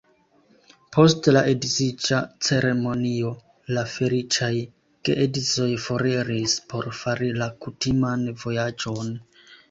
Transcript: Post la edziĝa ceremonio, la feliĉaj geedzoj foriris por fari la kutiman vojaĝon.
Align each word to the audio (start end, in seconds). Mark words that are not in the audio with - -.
Post 0.95 1.27
la 1.33 1.41
edziĝa 1.49 2.21
ceremonio, 2.47 3.33
la 3.77 3.83
feliĉaj 3.95 4.49
geedzoj 5.09 5.67
foriris 5.83 6.55
por 6.73 6.89
fari 7.01 7.29
la 7.43 7.51
kutiman 7.67 8.25
vojaĝon. 8.45 9.13